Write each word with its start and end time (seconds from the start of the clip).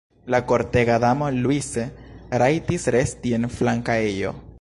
La 0.33 0.37
kortega 0.51 0.95
damo 1.03 1.27
Luise 1.43 1.85
rajtis 2.43 2.89
resti 2.97 3.35
en 3.39 3.47
flanka 3.59 3.99
ejo. 4.07 4.33